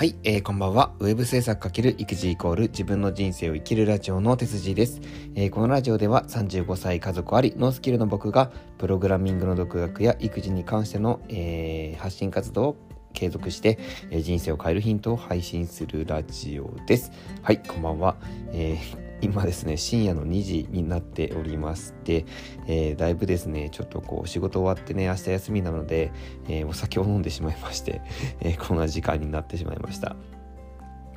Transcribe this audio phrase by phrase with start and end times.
[0.00, 0.94] はい、えー、こんばんは。
[0.98, 5.02] ウェブ制作×育児イコール自分の人生を生きるラジオの鉄人です、
[5.34, 12.76] えー、このラジオでは35歳家族あり、ノースキルの僕がプログラミングの独学や育児に関しての、えー、発信活動を
[13.12, 13.78] 継続して、
[14.10, 17.12] え人生を変えるヒントを配信するラジオです。
[17.42, 18.16] はい、こんばんは。
[18.52, 22.24] えー今ですね深夜の2時になっておりまして、
[22.66, 26.12] えー、だいぶですねちょっとこう仕事終わってね明日休みなので、
[26.48, 28.00] えー、お酒を飲んでしまいまして、
[28.40, 30.16] えー、こんな時間になってしまいました。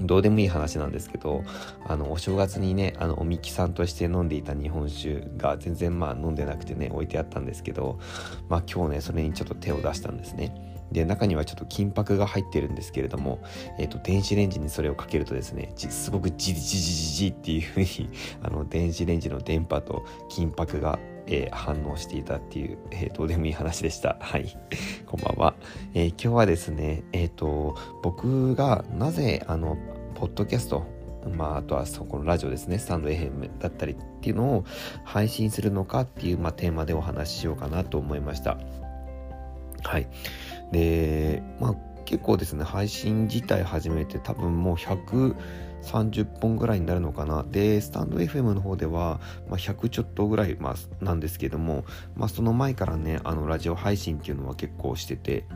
[0.00, 1.44] どうでもいい話なんですけど
[1.86, 8.00] あのお正月にねあのおみきさんとして飲んでいた日本酒が全然まあ飲んでなくてね置いてあったんですけど
[8.48, 10.71] まあ今日ねそれにちょっと手を出したんですね。
[10.92, 13.40] で中にはちょっと金箔が入ってるんですけれども、
[13.78, 18.10] えーと、電子レンジにそれをかけるとですねすごくジリジリジジっていうふうに
[18.42, 24.16] あの電子レンジの電波と金箔がえー、反応していたっていう、えー、どうでもいい話でした。
[24.20, 24.56] はい。
[25.06, 25.54] こんばんは。
[25.94, 29.76] えー、今日はですね、えっ、と、僕がなぜ、あの、
[30.16, 30.84] ポッドキャスト、
[31.36, 34.64] まあ、あとはそこのラジオですね、スタンド FM だったりっていうのを
[35.04, 38.58] 配信するのかっていう、まあ、テーマでお話ししようかなと思いました。
[39.84, 40.08] はい。
[40.72, 47.44] で、まあ結構ですね、配信自体始めて多分もう130本ぐらいになるのかな。
[47.48, 51.84] で、スタンド FM の方では、まあ、100ちょっとぐらい、まあ、なんですけども、
[52.16, 55.46] まあその前からね、あのラジオ配信っていうのは結構してて、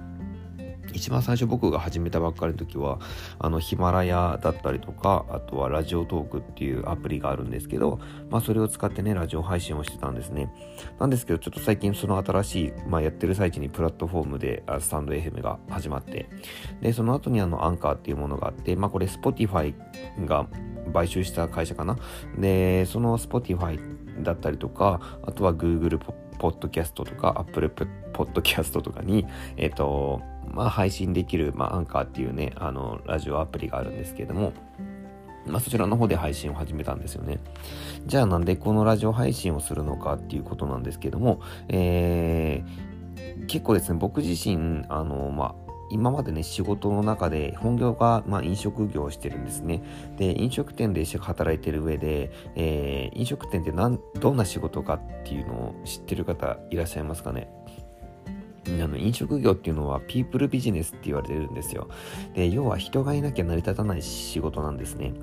[0.93, 2.99] 一番最初僕が始めたばっかりの時は
[3.39, 10.53] あのヒマラヤだったりとかあとはラジオトークっていうアプリがあるんですけど、まあ、それを使ってねラジオ配信をしてたんですね。
[10.99, 16.29] なんですけどちょっと最近その新しい、まあ、やってる最中にプラットフォームでスタンド FM が始まって
[16.81, 19.75] でその後にあのアンカーっていうものがあってまあこれ Spotify
[20.25, 20.47] が
[20.93, 21.97] 買収した会社かな？
[22.39, 23.79] でその Spotify
[24.23, 29.27] だったりとかあとは Google ポッドキャストとか Apple ポッドキャストとかに
[29.57, 30.23] えっ、ー、と
[30.57, 34.55] まあ、配信できる、まあ、アンカーっていうね、あの、ラジオアプリがあるんですけれども、
[35.47, 37.39] まあ、そちらの方で配信を始めたんですよね。
[38.07, 45.55] じゃあなんでこのラジオ配信をするのかっていうことなんですけども、えー、結構ですね、僕自身、あの、まあ、
[45.91, 49.83] 今までね、仕事の中で本業が、まあ、飲食業をしてるんですね。
[50.17, 57.51] で、飲食店で働いてる上で、えー、飲食店って何どんな仕事かっていうのを知ってる方いらっしゃいますかね？
[58.83, 61.89] あの飲食業っていうのはピープルビジネスって言われてるんですよ。
[62.35, 65.15] で、要は人がいなきゃ成り立たない仕事なんですね。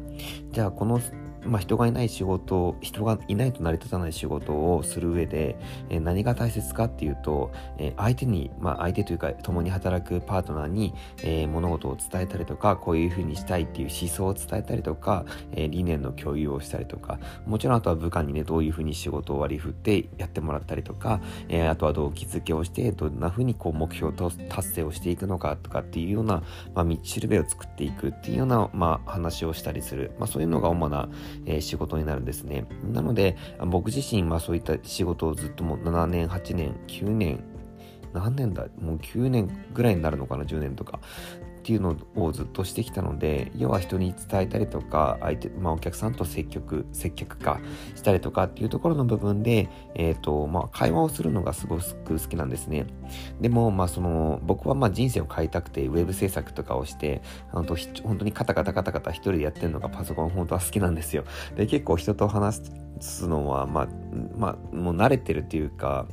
[0.51, 0.99] じゃあこの
[1.45, 5.57] まあ、人がいない仕事人がいないと成り立たない仕事をする上で、
[5.89, 10.93] えー、何が大切かっていうと、えー、相手に、まあ、相手というか共に働くパートナーに、
[11.23, 26.43] えー、物事を伝えたりとかこういうふうにしたいっていう思想を伝えたりとか、え理念の共有をしたりとかもちろんあとは部下にねどういうふうに仕事を割り振ってやってもらったりとか、えあとは動機づけをしてどんなふうにこう目標と達成をしていくのかとかっていうような、
[26.73, 31.09] まあ、道しるべを作っていくっていうような、まあ、話をしたりする、まあ、そういうのが主な、
[31.45, 32.65] えー、仕事になるんですね。
[32.91, 37.43] なので、僕自身、まあそういった仕事をずっともう7年、8年、9年、
[38.13, 38.67] 何年だ？
[38.79, 40.99] もう9年ぐらいになるのかな？10年とか。
[41.63, 47.61] っていうのをずっとしてきたので要は人に伝えたりとか相手、まあ、お客さんと積極接客化
[47.95, 52.85] したりとかっていうところの部分で、えーとまあ、会話をするのがすごく好きなんですね。
[53.39, 57.21] でも、まあ、その僕はまあ人生を変えたくてウェブ制作とかをして
[57.53, 61.23] 本当本当にカタカタカタカタ一人でやってるのがパソコン本当は好きなんですよ。
[61.55, 62.61] で結構人と話
[62.99, 63.87] すのはまあ
[64.37, 66.07] まあもう慣れてるっていうか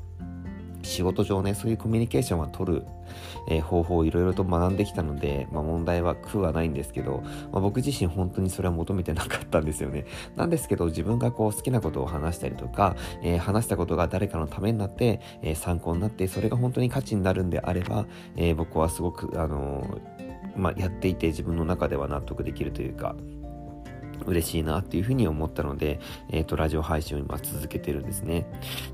[0.83, 2.87] 仕事上ね、そういうコミュニケーションは取る、
[3.49, 10.07] えー、方法をいろいろと学んできたので、まあ、問題は苦はないんですけど、まあ、僕自身本当にそれは求めてなかったんですよね。
[10.37, 19.99] なんですけど、自分がこう好きなことを話したりとか、えー、話したことが誰かのためになって、えー、参考になって、それが本当に価値になるんであれば、え僕はすごく、あの
[20.57, 23.17] まあ、やっていて自分の中では納得できるというか、
[24.27, 26.01] 嬉しいなっていうふうに思ったので、
[26.31, 28.47] えっ、ー、と、ラジオ配信を今続けてるんですね。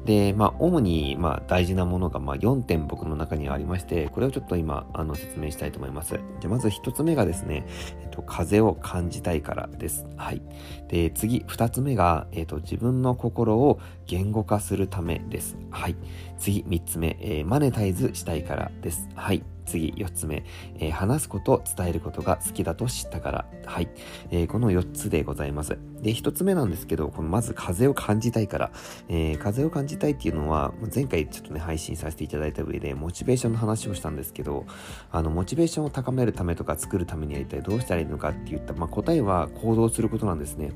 [0.05, 6.19] で、まあ、主に、まあ、大事なものが、まあ、4点僕の中にありまして、これをちょっと今、あの、説明したいと思います。
[6.41, 7.67] じゃ、まず1つ目がですね、
[8.03, 10.07] えっ、ー、と、風を感じたいからです。
[10.17, 10.43] はい。
[10.89, 15.57] で、次、2つ目が、えっ、ー、と、自分の心を言語化するためです。
[15.71, 15.97] はい。
[16.39, 19.09] 次、3つ目、えマネタイズしたいからです。
[19.15, 19.56] はい。
[19.67, 20.45] 次、4つ目、
[20.79, 23.45] えー、話すこと、伝えることが好きだと知ったから。
[23.67, 23.89] はい。
[24.31, 25.79] えー、この4つでございます。
[26.03, 28.71] で、1つ目なんですけど、このまず風を感じたいから。
[29.09, 34.65] えー、風を感じたいっていうのは、前回ちょっとね、配信させていただいた上で、モチベーションの話をしたんですけど、
[35.11, 40.71] あの、モチベーションを高めるためとか作るためには一体どうしたらいいのかって言った、まあ、答えは行動することなんですね。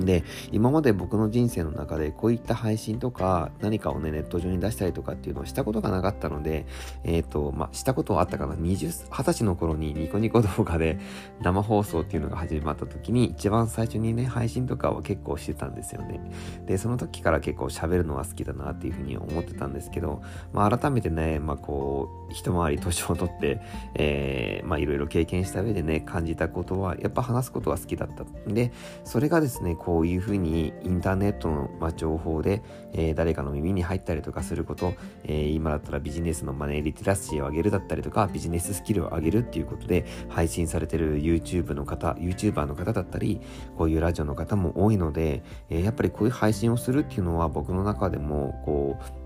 [0.00, 6.66] で今まで僕の人生の中でこういった配信とか何かをねネット上に出したりとかっていうのをしたことがなかったので
[7.04, 8.54] えっ、ー、とまあしたことはあったかな。
[8.54, 10.98] 20 20歳の頃にニコニコ動画で
[11.40, 16.20] 生放送っていうのが始まった時に一番最初にね配信とかは結構してたんですよね。
[16.66, 20.22] でその時から結構喋るのは好きだなっていうふうに思ってたんですけど、
[20.52, 23.60] まあ、改めてねまあこう一回り年を取って
[23.94, 28.22] えー、まあいろいろ経験した上でね感じたことはやっぱ話すことは好きだった。
[28.22, 28.72] んで
[29.04, 32.62] それがですねこういうふうにインターネットの、ま情報で、
[32.92, 34.94] え、誰かの耳に入ったりとかすること、
[35.24, 43.40] え、今だったらビジネスのマネーリテラシーを上げるだったりとかビジネススキルを上げるっていうことで配信されてる YouTube の方 YouTuber の方だったり
[43.76, 49.21] こういうラジオの方も多いので、え、やっぱりこういう配信をするっていうのは僕の中でもこう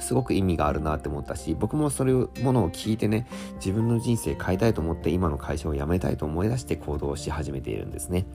[0.00, 3.26] すごく意味があるなって思ったし、僕もそれものを聞いてね、
[3.56, 8.26] 自分の人生変えたいと思って今の会社を辞めたいと思い出して行動し始めているんですね。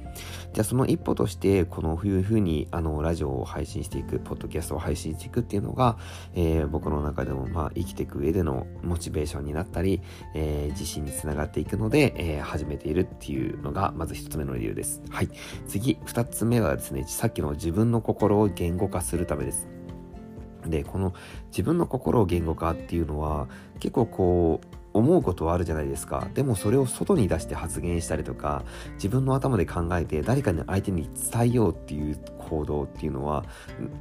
[0.53, 5.97] じゃあその一歩として、このいうふうにあのラジオを配信していく、ポッドキャストを配信していくっていうのが、
[6.33, 10.01] えー、僕の中でもまあ生きていく上でのモチベーションになったり、
[10.35, 15.01] えー、自信につながっていくので、えー、始めているっていうのがまず一つ目の理由です。
[15.09, 15.29] はい。
[15.67, 19.78] 次、二つ目はですね、さっきの自分の心を言語化するためです。
[20.65, 21.13] でこの
[21.47, 23.47] 自分の心を言語化っていうのは
[23.79, 26.27] 結構こう思うことはあるじゃないですか。
[26.33, 28.63] でもそれを外に出して発言したりとか
[28.95, 33.45] 自分の頭で考えて誰かに相手に伝えようっていう行動っていうのは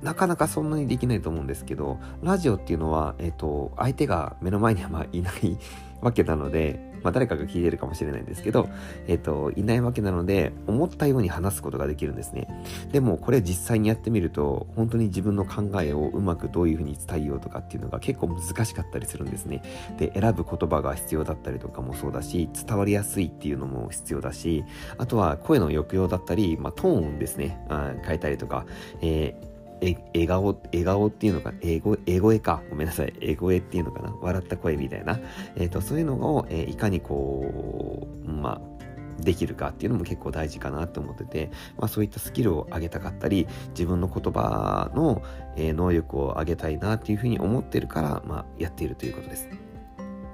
[0.03, 5.59] なかなかそんなにできないと思うんですけどラジオっていうのは、えっと、相手が目の前にはまあいない
[6.01, 8.69] わけなのでまあ、誰かが聞いてるかもしれないんですけど、
[9.07, 12.49] えっ、と、いないわけなので、思ったように話すことができるんですね。
[12.93, 19.63] でも、これ実際にやってみると、本当に自分の考えをうまくどういうふうに伝えようとかっていうのが結構難しかったりするんですね。
[19.99, 24.65] で、選ぶ言葉が必要だったりとかもそうだし、伝わりやすいっていうのも必要だし、
[24.99, 28.67] あとは声の抑揚だったり、まあ、トーンですね、あ変えたりとか、
[29.01, 29.48] えー
[29.81, 32.63] 笑顔、笑顔っていうのか、英語、英声か。
[32.71, 33.13] ごめんなさい。
[33.21, 34.15] 英声っていうのかな。
[34.21, 35.19] 笑った声みたいな。
[35.57, 38.79] えっ、ー、と、そういうのを、えー、いかにこう、まあ、
[39.21, 45.23] できるかっていうのも結構大事かなと思ってて、まあ、そういったスキルを上げたかったり自分の言葉の、
[45.57, 49.49] 能力を上げたいなっていうふうに思ってるから、まあ、やっているということです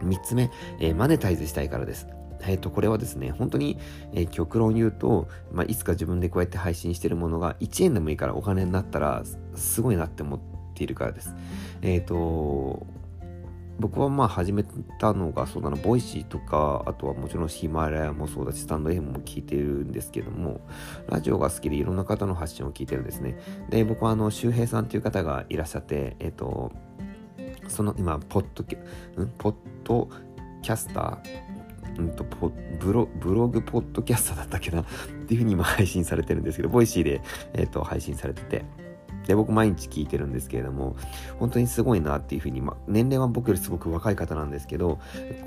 [0.03, 0.51] 3つ目、
[0.81, 2.07] えー、マネタイズしたいからです
[2.43, 3.79] えっ、と、これはですね、本当に、
[4.13, 9.23] えー、極論言うと、まあ、いつか自分でこうやって配信してるものが1円でもいいからお金になったら、
[9.55, 10.41] すごいなって思っ
[10.75, 11.35] ているからです。
[11.83, 12.87] えっ、ー、と、
[13.79, 14.65] 僕はまあ始め
[15.01, 20.61] たのがそうだな、 Voicy とか、あとはもちろんヒマラヤもそうだし、 stand.fm も聞いてるんですけども、
[21.09, 23.37] ラジオが好きでいろんな方の発信を聞いてるんですね。
[23.71, 26.73] で、僕はあの、周平さんという方がいらっしゃって、えっ、と、
[27.69, 29.29] その今、ポッドキャ、ん？
[29.39, 30.09] ポッド
[30.63, 31.54] キャスター
[31.99, 34.85] うんとポブロブログポッドキャストだったっけなっ
[35.27, 37.21] ていうふうに今配信されてるんですけど、 Voicy で、
[37.53, 38.65] えーと、配信されてて、
[39.27, 40.97] で、僕毎日聞いてるんですけれども、
[41.39, 44.99] 本当にすごいなっていうふうに、ま年齢は僕よりすごく若い方なんですけど、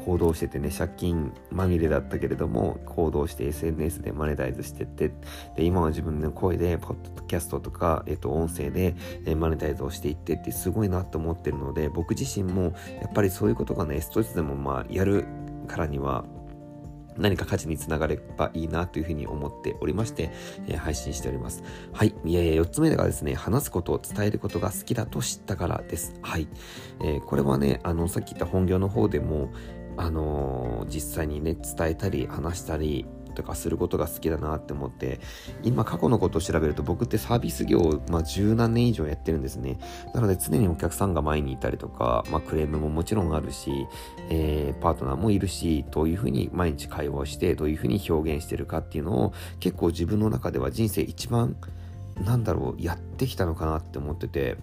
[0.06, 5.12] 行動しててね、借金まみれだったけれども、行動して SNS でマネタイズしてって、
[5.56, 8.96] で、今は自分の声で、ポッドキャストとか、えっ、と、音声で、
[9.26, 15.26] えマネタイズをしていってってすごいなと思ってるので、僕自身も、やっぱりそういうことがね、ストレスでもまあ、やる
[15.68, 16.26] からには、
[17.18, 20.32] 何か価値につながればいいなというふうに思っておりまして、
[20.68, 21.64] えー、配信しております。
[21.94, 22.14] はい。
[22.26, 26.16] いやいや、4つ目がですね、話すことを伝えることが好きだと知ったからです。
[26.22, 26.48] はい。
[27.02, 29.52] えー、これはね、あの、さっき言った本業の方でも、
[29.98, 33.06] あのー、実際にね、伝えたり、話したり、
[33.38, 35.20] とかすることが好きだなって思って
[35.64, 39.80] 今過去のことを調べると僕ってサービス業をまあ十何年以上やってるんですね。
[40.14, 43.88] なので常にお客さんが前にいたりとか、まあ、クレームももちろんあるし、
[44.30, 51.56] えー、パートナーもいるしどういうふうに毎日会話をしてどういうふうに表現してるかっていうのを結構自分の中では人生一番
[52.24, 54.58] なんだろうやってきたのかなって思ってて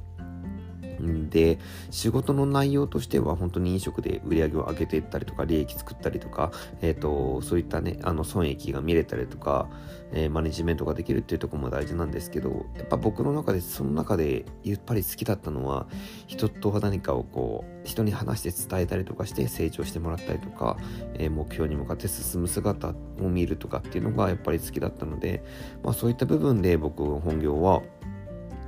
[1.01, 1.59] で、
[1.91, 9.69] 仕事の内容としては本当に飲食で売り上げを上げていったりとか、利益作ったりとか、えっ、ー、と、そういったね、あの損益が見れたりとか、
[10.13, 15.87] えー、マネジメントができるっていうとこも大事なんですけど、やっぱ僕の中で、その中でやっぱり好きだったのは、
[16.27, 20.77] 人と何かをこう、人に話して伝えたりとかして成長してもらったりとか、
[21.15, 25.43] えー、目標に向かって進む姿を見るとかっていうのがやっぱり好きだったので、
[25.83, 27.83] まあそういった部分で僕本業は、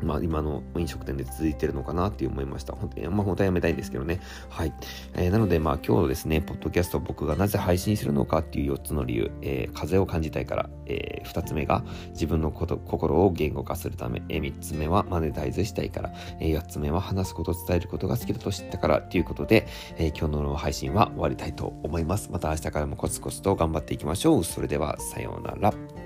[0.02, 2.74] まあ、今の飲食店で続いてるのかなって思いました。
[2.74, 4.20] 本当に、まあ、本当はやめたいんですけどね。
[4.48, 4.72] はい。
[5.14, 19.66] えー、なので、まあ、今日ですね、ポッドキャストを僕がなぜ配信するのかっていう4つの理由、えー、風を感じたいから、えー、2つ目が自分のこと心を言語化するため、えー、3つ目はマネタイズしたいから、えー、4つ目は話すこと、伝えることが好きだと知ったからということで、
[19.98, 22.30] え、今日の配信は終わりたいと思います。
[22.30, 24.44] また明日からもコツコツと頑張っていきましょう。
[24.44, 26.05] それでは、さようなら。